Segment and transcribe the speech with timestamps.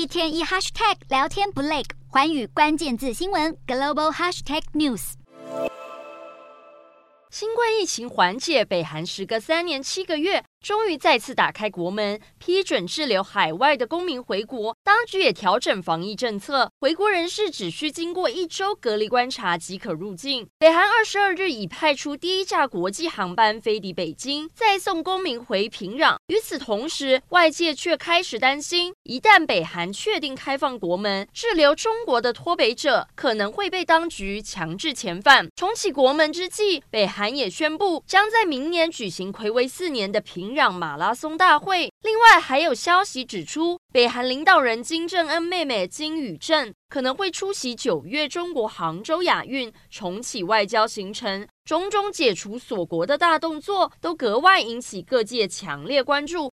[0.00, 5.12] 一天一 hashtag 聊天不累，环宇关键字新闻 global hashtag news。
[7.28, 10.42] 新冠疫情缓解，北韩时隔三年七个月。
[10.60, 14.76] 终于再次打开国门，批准滞留海外的公民回国。
[14.84, 20.46] 当局也调整防疫政策，回国人士只需经过一周隔离观察即可入境。
[20.58, 26.16] 北韩二十二日已派出第一架国际航班飞抵北京，再送公民回平壤。
[26.26, 35.48] 与此同时，外界却开始担心，一旦北韩确定开放国门，滞留中国的脱北者可能会被当局强制遣返。
[35.56, 40.49] 重启国门之际，北韩也宣布将在明年举行暌违四年的平。
[40.54, 41.92] 让马拉松大会。
[42.02, 51.46] 另外，还有消息指出，北韩领导人金正恩妹妹金宇镇可能会出席九月中国杭州亚运，重启外交行程。
[51.64, 56.48] 种种解除锁国的大动作，都格外引起各界强烈关注。